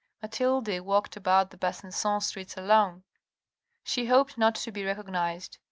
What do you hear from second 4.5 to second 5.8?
to be recognised.